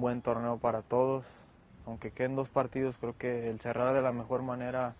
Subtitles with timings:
[0.00, 1.26] buen torneo para todos.
[1.86, 4.94] Aunque queden dos partidos, creo que el cerrar de la mejor manera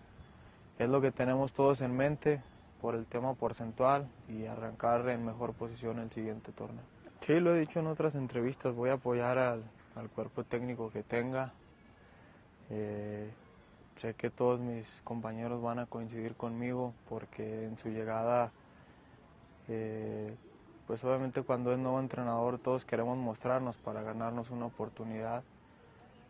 [0.79, 2.41] es lo que tenemos todos en mente
[2.81, 6.83] por el tema porcentual y arrancar en mejor posición el siguiente torneo.
[7.19, 9.63] Sí, lo he dicho en otras entrevistas, voy a apoyar al,
[9.95, 11.53] al cuerpo técnico que tenga.
[12.71, 13.29] Eh,
[13.97, 18.51] sé que todos mis compañeros van a coincidir conmigo porque en su llegada,
[19.67, 20.35] eh,
[20.91, 25.41] pues obviamente cuando es nuevo entrenador todos queremos mostrarnos para ganarnos una oportunidad.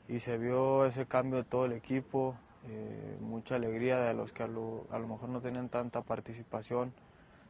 [0.08, 2.36] Y se vio ese cambio de todo el equipo,
[2.70, 6.94] eh, mucha alegría de los que a lo, a lo mejor no tenían tanta participación,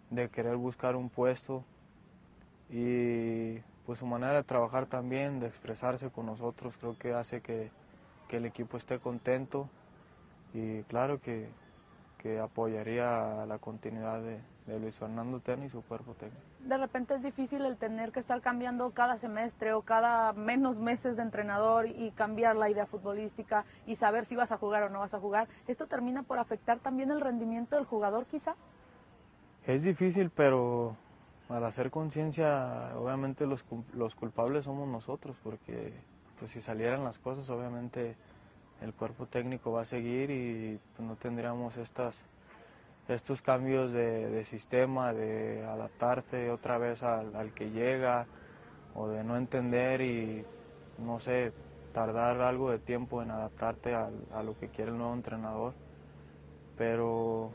[0.10, 1.66] de querer buscar un puesto.
[2.70, 7.72] Y pues su manera de trabajar también, de expresarse con nosotros, creo que hace que,
[8.30, 9.68] que el equipo esté contento.
[10.54, 11.50] Y claro que,
[12.22, 16.42] que apoyaría la continuidad de, de Luis Fernando Tena y su cuerpo técnico.
[16.60, 21.16] De repente es difícil el tener que estar cambiando cada semestre o cada menos meses
[21.16, 25.00] de entrenador y cambiar la idea futbolística y saber si vas a jugar o no
[25.00, 25.48] vas a jugar.
[25.68, 28.56] ¿Esto termina por afectar también el rendimiento del jugador quizá?
[29.66, 30.96] Es difícil, pero
[31.50, 35.94] al hacer conciencia, obviamente los, los culpables somos nosotros, porque
[36.38, 38.16] pues si salieran las cosas, obviamente
[38.82, 42.24] el cuerpo técnico va a seguir y pues, no tendríamos estas
[43.14, 48.26] estos cambios de, sistema, de adaptarte otra vez al, que llega
[48.96, 50.46] o de no entender y,
[50.98, 51.52] no sé,
[51.94, 55.74] tardar algo de tiempo en adaptarte al, a lo que quiere el nuevo entrenador.
[56.78, 57.52] Pero,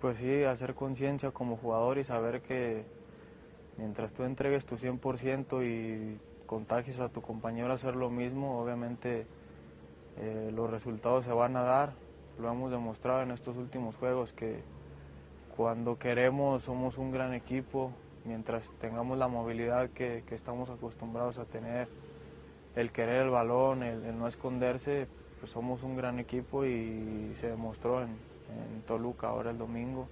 [0.00, 2.84] pues sí, hacer conciencia como jugador y saber que
[3.76, 9.26] mientras tú entregues tu 100% y contagies a tu compañero a hacer lo mismo, obviamente
[10.18, 11.92] eh, los resultados se van a dar
[12.38, 14.60] lo hemos demostrado en estos últimos juegos que
[15.56, 17.92] cuando queremos somos un gran equipo,
[18.24, 21.88] mientras tengamos la movilidad que, que estamos acostumbrados a tener,
[22.74, 25.08] el querer el balón, el, no esconderse,
[25.40, 30.08] pues somos un gran equipo y se demostró en, en Toluca ahora el domingo.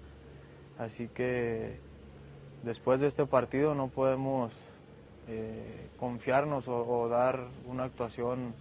[0.79, 1.79] Así que
[2.63, 4.55] después de este partido no podemos
[5.29, 8.55] eh, confiarnos o, dar una actuación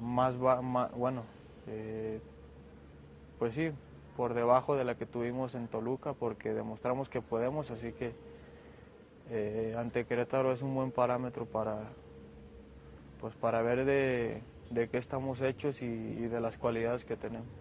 [0.00, 1.22] más, más bueno.
[1.66, 2.20] Eh,
[3.38, 3.70] pues sí,
[4.16, 8.12] por debajo de la que tuvimos en Toluca, porque demostramos que podemos, así que
[9.30, 11.78] eh, ante Querétaro es un buen parámetro para,
[13.20, 17.58] pues para ver de, de qué estamos hechos y de las cualidades que tenemos.